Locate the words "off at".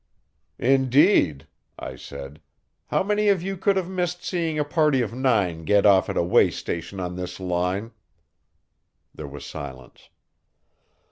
5.85-6.17